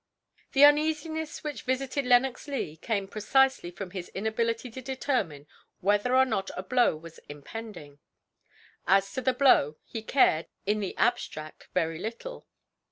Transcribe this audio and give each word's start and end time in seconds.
The 0.53 0.63
uneasiness 0.63 1.43
which 1.43 1.61
visited 1.61 2.07
Lenox 2.07 2.47
Leigh 2.47 2.75
came 2.75 3.07
precisely 3.07 3.69
from 3.69 3.91
his 3.91 4.09
inability 4.15 4.71
to 4.71 4.81
determine 4.81 5.45
whether 5.79 6.15
or 6.15 6.25
not 6.25 6.49
a 6.57 6.63
blow 6.63 6.95
was 6.97 7.19
impending. 7.29 7.99
As 8.87 9.13
to 9.13 9.21
the 9.21 9.31
blow, 9.35 9.77
he 9.85 10.01
cared, 10.01 10.47
in 10.65 10.79
the 10.79 10.97
abstract, 10.97 11.67
very 11.75 11.99
little. 11.99 12.47